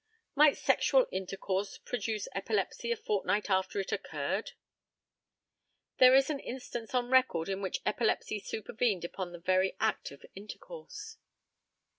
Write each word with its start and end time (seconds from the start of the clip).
Might 0.33 0.57
sexual 0.57 1.05
intercourse 1.11 1.77
produce 1.77 2.27
epilepsy 2.33 2.91
a 2.91 2.95
fortnight 2.95 3.51
after 3.51 3.79
it 3.79 3.91
occurred? 3.91 4.53
There 5.99 6.15
is 6.15 6.31
an 6.31 6.39
instance 6.39 6.95
on 6.95 7.11
record 7.11 7.47
in 7.47 7.61
which 7.61 7.81
epilepsy 7.85 8.39
supervened 8.39 9.05
upon 9.05 9.31
the 9.31 9.37
very 9.37 9.75
act 9.79 10.09
of 10.09 10.25
intercourse. 10.33 11.17